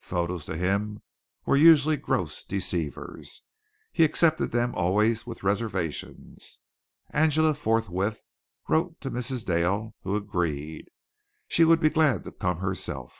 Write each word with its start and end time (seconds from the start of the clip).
Photos 0.00 0.44
to 0.46 0.56
him 0.56 1.00
were 1.44 1.56
usually 1.56 1.96
gross 1.96 2.42
deceivers. 2.42 3.42
He 3.92 4.02
accepted 4.02 4.50
them 4.50 4.74
always 4.74 5.28
with 5.28 5.44
reservations. 5.44 6.58
Angela 7.10 7.54
forthwith 7.54 8.22
wrote 8.68 9.00
to 9.00 9.12
Mrs. 9.12 9.44
Dale, 9.44 9.94
who 10.02 10.16
agreed. 10.16 10.88
She 11.46 11.62
would 11.62 11.78
be 11.78 11.90
glad 11.90 12.24
to 12.24 12.32
come 12.32 12.58
herself. 12.58 13.16